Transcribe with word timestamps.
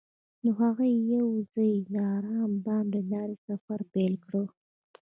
هغوی 0.59 0.93
یوځای 1.13 1.73
د 1.93 1.95
آرام 2.15 2.51
بام 2.65 2.85
له 2.95 3.01
لارې 3.11 3.35
سفر 3.47 3.79
پیل 3.93 4.13
کړ. 4.27 4.43